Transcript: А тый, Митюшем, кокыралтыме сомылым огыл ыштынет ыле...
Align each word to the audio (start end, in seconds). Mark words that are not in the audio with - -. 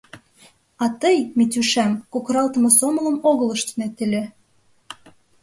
А 0.83 0.85
тый, 1.01 1.17
Митюшем, 1.37 1.91
кокыралтыме 2.13 2.69
сомылым 2.77 3.17
огыл 3.29 3.49
ыштынет 3.55 3.95
ыле... 4.05 4.23